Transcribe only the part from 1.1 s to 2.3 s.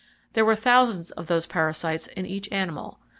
of those parasites in